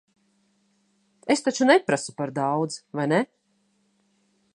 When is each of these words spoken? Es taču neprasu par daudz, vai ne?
Es 1.35 1.45
taču 1.47 1.67
neprasu 1.71 2.15
par 2.21 2.33
daudz, 2.39 2.79
vai 3.01 3.07
ne? 3.13 3.21